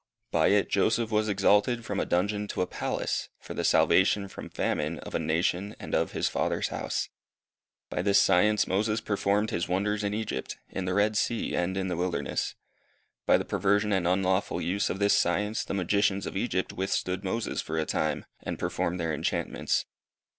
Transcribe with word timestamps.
By 0.31 0.47
it 0.47 0.67
Joseph 0.67 1.11
was 1.11 1.29
exalted 1.29 1.85
from 1.85 1.99
a 1.99 2.07
dungeon 2.07 2.47
to 2.47 2.63
a 2.63 2.65
palace, 2.65 3.29
for 3.39 3.53
the 3.53 3.63
salvation, 3.63 4.27
from 4.27 4.49
famine, 4.49 4.97
of 5.01 5.13
a 5.13 5.19
nation 5.19 5.75
and 5.79 5.93
of 5.93 6.13
his 6.13 6.27
father's 6.27 6.69
house. 6.69 7.09
By 7.87 8.01
this 8.01 8.19
science 8.19 8.65
Moses 8.65 8.99
performed 8.99 9.51
his 9.51 9.67
wonders 9.67 10.03
in 10.03 10.15
Egypt, 10.15 10.57
in 10.69 10.85
the 10.85 10.95
Red 10.95 11.15
Sea, 11.17 11.55
and 11.55 11.77
in 11.77 11.87
the 11.87 11.95
wilderness. 11.95 12.55
By 13.27 13.37
the 13.37 13.45
perversion 13.45 13.91
and 13.91 14.07
unlawful 14.07 14.59
use 14.59 14.89
of 14.89 14.97
this 14.97 15.15
science 15.15 15.63
the 15.63 15.75
magicians 15.75 16.25
of 16.25 16.35
Egypt 16.35 16.73
withstood 16.73 17.23
Moses 17.23 17.61
for 17.61 17.77
a 17.77 17.85
time, 17.85 18.25
and 18.41 18.57
performed 18.57 18.99
their 18.99 19.13
enchantments. 19.13 19.85